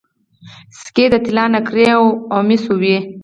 [0.81, 1.87] سکې د طلا نقرې
[2.31, 2.97] او مسو وې